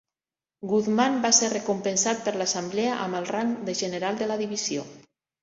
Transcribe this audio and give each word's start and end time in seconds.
Guzman 0.69 1.19
va 1.25 1.29
ser 1.39 1.49
recompensat 1.53 2.23
per 2.29 2.33
l'assemblea 2.43 2.97
amb 3.05 3.19
el 3.21 3.29
rang 3.35 3.53
de 3.69 3.79
general 3.85 4.21
de 4.25 4.33
la 4.35 4.41
divisió. 4.43 4.89